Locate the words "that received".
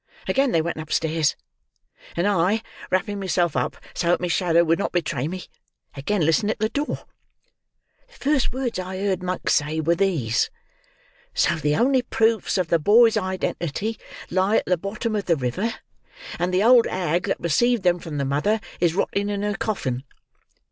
17.27-17.83